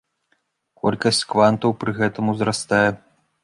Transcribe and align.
Колькасць 0.85 1.21
квантаў 1.33 1.77
пры 1.83 1.91
гэтым 2.01 2.25
узрастае. 2.37 2.85